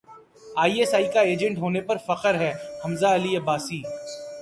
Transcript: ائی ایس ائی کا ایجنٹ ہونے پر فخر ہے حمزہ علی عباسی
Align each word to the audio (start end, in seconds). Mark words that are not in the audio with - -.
ائی 0.57 0.79
ایس 0.79 0.93
ائی 0.93 1.07
کا 1.13 1.21
ایجنٹ 1.21 1.57
ہونے 1.57 1.81
پر 1.81 1.97
فخر 1.97 2.35
ہے 2.35 2.51
حمزہ 2.85 3.13
علی 3.15 3.35
عباسی 3.37 3.81